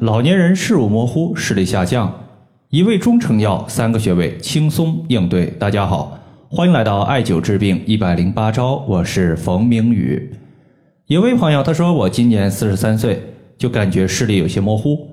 [0.00, 2.12] 老年人视物模糊，视力下降，
[2.70, 5.46] 一味中成药，三个穴位轻松应对。
[5.58, 6.16] 大家好，
[6.48, 10.32] 欢迎来到艾灸治病一百零八招，我是冯明宇。
[11.08, 13.20] 有位朋友他说，我今年四十三岁，
[13.56, 15.08] 就感觉视力有些模糊。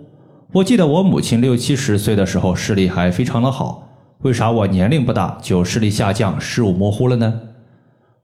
[0.52, 3.88] 我记得我母亲六七十岁的时候视力还非常的好，
[4.20, 7.42] 为啥我年龄不大就视力下降、视物模糊了呢？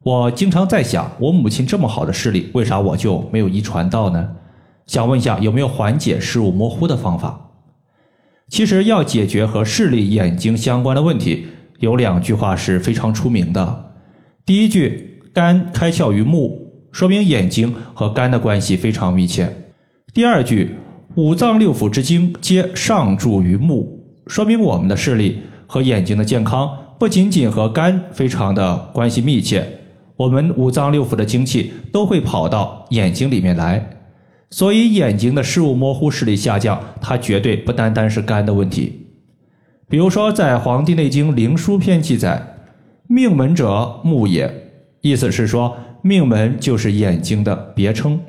[0.04, 4.30] 我经常在想，我母亲这么好的视力，为啥我就没有遗传到呢？
[4.88, 7.52] 想问一下，有没有缓解视物模糊的方法？
[8.50, 11.48] 其实要解决和视力、眼睛相关的问题，
[11.80, 13.94] 有两句话是非常出名的。
[14.46, 19.72] 第一句“肝开窍于目”，说明眼睛和肝的关系非常密切。
[20.14, 20.76] 第二句
[21.16, 29.66] “五脏六腑之精皆上注于目”，说明我们的视力和眼睛的健康不仅仅和肝非常的关系密切，
[30.18, 34.01] 我们五脏六腑的精气都会跑到眼睛里面来。
[34.52, 39.08] 所以眼睛的视物模糊、视力下降，它绝对不单单是肝的问题。
[39.90, 42.58] 比如说，在《黄帝内经·灵枢篇》记载
[43.08, 44.54] ：“命门者，目也。”
[45.02, 48.20] 意思是说，命门就是眼睛的别称。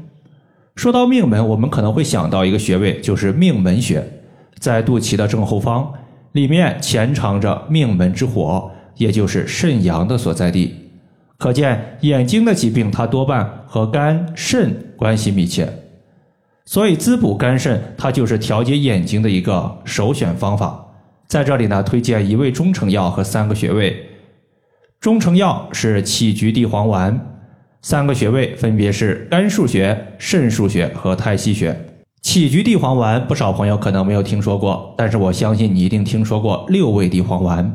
[0.75, 4.03] 说到命门，我们可能会想到一个穴位，就是命门穴，
[4.59, 5.93] 在肚脐的正后方，
[6.33, 10.75] 里面潜藏着命门之火，也就是肾阳的所在地。
[11.37, 15.69] 可见，眼睛的疾病，它多半和肝、肾关系密切。
[16.73, 20.83] 所以滋补肝肾，它就是调节眼睛的一个首选方法。
[21.27, 23.95] 在这里呢，推荐一味中成药和三个穴位。
[24.99, 27.21] 中成药是杞菊地黄丸，
[27.83, 31.79] 三个穴位分别是肝腧穴、肾腧穴和太溪穴。
[32.23, 37.71] 杞菊地黄丸，不少朋友可能没有听说过，但是我相信你一定听说过六味地黄丸，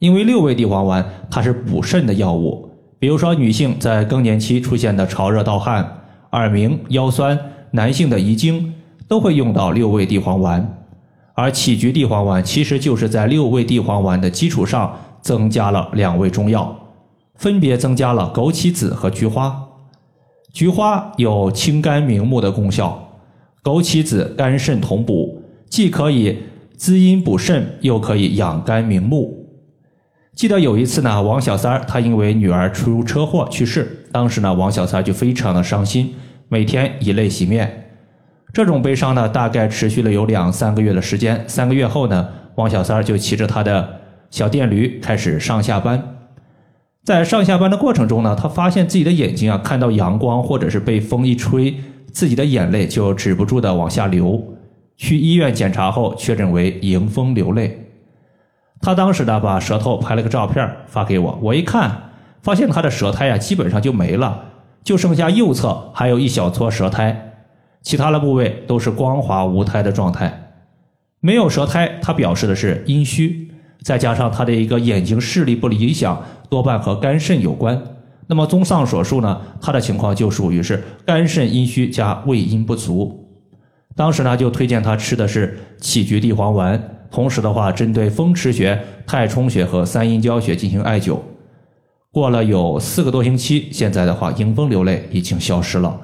[0.00, 2.68] 因为六味地黄丸它是补肾的药物。
[2.98, 5.88] 比如说，女性在更年期出现的潮热盗汗、
[6.32, 7.38] 耳鸣、腰酸。
[7.72, 8.72] 男性的遗精
[9.08, 10.78] 都会用到六味地黄丸，
[11.34, 16.74] 而杞菊地黄丸其实就是在六味地黄丸的基础上增加了两味中药，
[17.36, 19.68] 分别增加了枸杞子和菊花。
[20.52, 23.08] 菊花有清肝明目的功效，
[23.64, 26.38] 枸杞子肝肾同补，既可以
[26.76, 29.48] 滋阴补肾，又可以养肝明目。
[30.34, 36.14] 记得有一次呢，王小三儿他因为女儿出车祸去世，当时呢，王小三就非常的伤心。
[36.52, 37.86] 每天以泪洗面，
[38.52, 41.42] 这种悲伤呢，大概持续了有两三个月的时间。
[41.48, 46.18] 三个月后呢，王小三就骑着他的小电驴开始上下班。
[47.04, 51.74] 在上下班的过程中呢，他发现自己的眼睛啊，看到阳光或者是被风一吹，
[52.12, 54.38] 自己的眼泪就止不住的往下流。
[54.98, 57.88] 去医院检查后，确诊为迎风流泪。
[58.82, 62.10] 他当时呢，把舌头拍了个照片发给我，我一看，
[62.42, 64.48] 发现他的舌苔呀，基本上就没了。
[64.84, 67.34] 就剩下右侧还有一小撮舌苔，
[67.82, 70.54] 其他的部位都是光滑无苔的状态。
[71.20, 77.80] 没有舌苔，它表示的是阴虚，再加上他的一个眼睛视力不理想，多半和肝肾有关。
[78.26, 83.28] 那么综上所述呢，他的情况就属于是肝肾阴虚加胃阴不足。
[83.94, 91.18] 当时呢，就推荐他吃的是杞菊地黄丸，同时的话，针对风池穴、太冲穴和三阴交穴进行艾灸。
[92.12, 95.98] 过了有四个多星期，现在的话，迎风流泪已经消失了，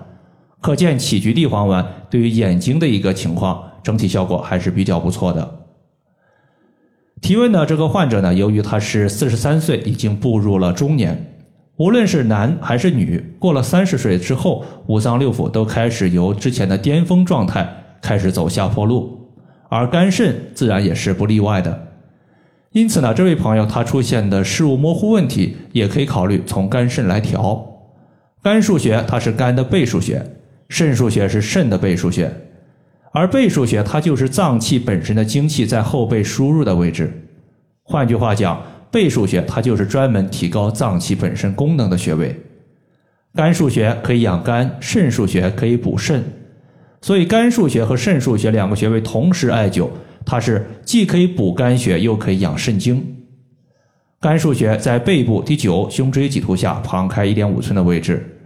[0.59, 5.67] 可见杞菊地黄丸对于眼睛的一个情况，整体效果还是比较不错的。
[7.21, 11.43] 提问的这个患者呢，由于他是四十三岁，已经步入了中年，
[11.77, 17.69] 无论是男还是女，过了三十岁之后，五脏六腑都开始由之前的巅峰状态
[18.01, 19.29] 开始走下坡路，
[19.69, 21.88] 而肝肾自然也是不例外的。
[22.79, 27.67] 因此呢，这位朋友他出现的视物模糊问题，也可以考虑从肝肾来调。
[28.41, 30.25] 肝腧穴它是肝的背腧穴，
[30.69, 32.33] 肾腧穴是肾的背腧穴，
[33.11, 37.13] 而背腧穴它就是脏器本身的精气在后背输入的位置。
[37.83, 38.63] 换句话讲，
[38.93, 42.41] 背腧穴它就是专门提高脏器本身功能的穴位。
[43.35, 46.23] 肝腧穴可以养肝，肾腧穴可以补肾，
[47.01, 49.89] 所以肝腧穴和肾腧穴两个穴位同时艾灸。
[50.25, 53.17] 它是既可以补肝血，又可以养肾精。
[54.21, 58.37] 肝腧穴在背部第九胸椎棘突下旁开一点五寸的位置。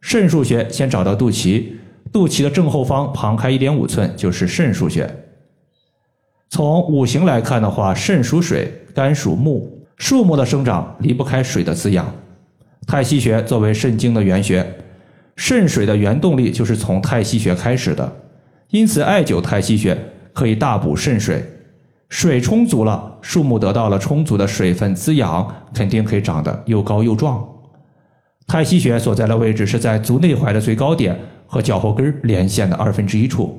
[0.00, 1.64] 肾腧穴先找到肚脐，
[2.12, 5.08] 肚脐的正后方旁开一点五寸就是肾腧穴。
[6.48, 12.12] 从五行来看的话，肾属水，肝属木，树木的生长离不开水的滋养。
[12.86, 14.66] 太溪穴作为肾经的原穴，
[15.36, 18.12] 肾水的原动力就是从太溪穴开始的，
[18.70, 19.96] 因此艾灸太溪穴。
[20.32, 21.44] 可以大补肾水，
[22.08, 27.46] 水充足了，树木得到了充足的水分滋养，肯定可以长得又高又壮。
[28.46, 33.58] 太溪穴所在的位置是在足内踝的最高点和脚后跟连线的二分之一处。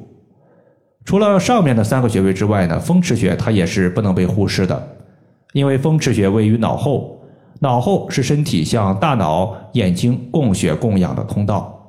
[1.05, 4.87] 除了上面的三个穴位之外呢，风池穴它也是不能被忽视的，
[5.53, 7.19] 因为风池穴位于脑后，
[7.59, 11.79] 脑后是身体向大脑、眼睛供血供氧的通道。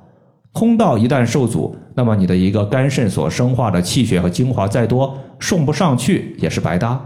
[0.52, 7.00] 通道一旦受阻，那么你的一个肝肾所生化的气血和精华再多，送不上去也是白搭。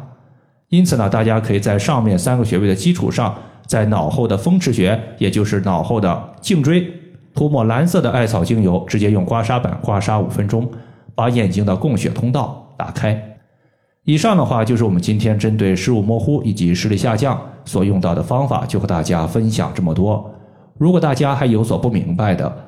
[0.71, 3.35] 因此呢，大家可以在上面三个穴位的基础上，
[3.67, 6.87] 在脑后的风池穴，也就是脑后的颈椎，
[7.35, 10.71] 涂抹蓝色的艾草精油，直接用刮痧板刮痧五分钟，
[11.15, 13.19] 把眼睛的供血通道打开。
[14.05, 20.31] 以上的话就是我们今天针对视物模糊以及视力下降所用到的方法，就和大家分享这么多。
[20.79, 22.68] 如果大家还有所不明白的，